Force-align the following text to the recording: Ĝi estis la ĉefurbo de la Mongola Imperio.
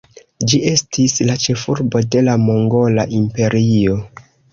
Ĝi 0.51 0.59
estis 0.69 1.17
la 1.29 1.35
ĉefurbo 1.43 2.01
de 2.15 2.23
la 2.29 2.35
Mongola 2.45 3.05
Imperio. 3.19 3.99